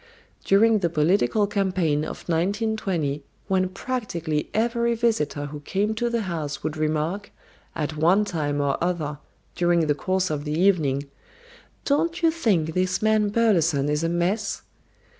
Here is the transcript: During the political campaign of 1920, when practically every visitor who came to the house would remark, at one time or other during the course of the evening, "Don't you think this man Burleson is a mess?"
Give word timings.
During 0.43 0.79
the 0.79 0.89
political 0.89 1.45
campaign 1.45 1.99
of 2.03 2.27
1920, 2.27 3.21
when 3.47 3.69
practically 3.69 4.49
every 4.51 4.95
visitor 4.95 5.45
who 5.45 5.59
came 5.59 5.93
to 5.93 6.09
the 6.09 6.21
house 6.21 6.63
would 6.63 6.75
remark, 6.75 7.31
at 7.75 7.97
one 7.97 8.25
time 8.25 8.59
or 8.61 8.83
other 8.83 9.19
during 9.53 9.81
the 9.85 9.93
course 9.93 10.31
of 10.31 10.43
the 10.43 10.59
evening, 10.59 11.03
"Don't 11.85 12.23
you 12.23 12.31
think 12.31 12.73
this 12.73 13.03
man 13.03 13.29
Burleson 13.29 13.89
is 13.89 14.03
a 14.03 14.09
mess?" 14.09 14.63